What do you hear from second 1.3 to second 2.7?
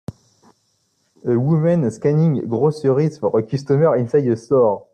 woman scanning